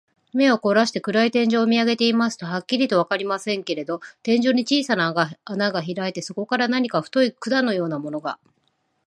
[0.33, 5.13] 目をこらして、暗い天井を見あげていますと、はっきりとはわかりませんけれど、天井に小さな
[5.45, 8.39] 穴がひらいて、そこから何か太い管のようなものが、